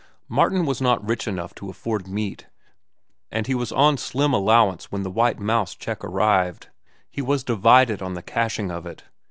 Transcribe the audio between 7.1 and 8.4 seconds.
He was divided on the